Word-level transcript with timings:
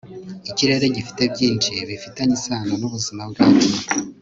Ikirere 0.49 0.85
gifite 0.95 1.21
byinshi 1.33 1.71
bifitanye 1.89 2.33
isano 2.39 2.73
nubuzima 2.77 3.21
bwacu 3.31 3.71